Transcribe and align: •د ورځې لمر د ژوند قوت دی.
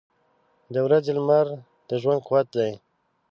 •د 0.73 0.75
ورځې 0.85 1.11
لمر 1.17 1.47
د 1.89 1.91
ژوند 2.01 2.21
قوت 2.27 2.47
دی. 2.57 2.71